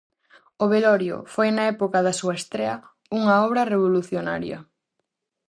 [0.63, 2.75] "O Velorio" foi na época da súa estrea
[3.19, 4.59] unha obra revolucionaria.